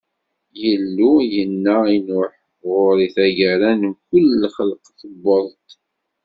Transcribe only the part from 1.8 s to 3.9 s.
i Nuḥ: Ɣur-i, taggara n